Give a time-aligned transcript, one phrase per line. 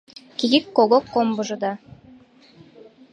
[0.37, 1.71] Кигик-когок комбыжо да